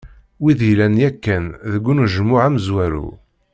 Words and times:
Wid 0.41 0.59
yellan 0.69 0.95
yakkan 1.03 1.45
deg 1.71 1.83
unejmuɛ 1.91 2.39
amezwaru. 2.47 3.07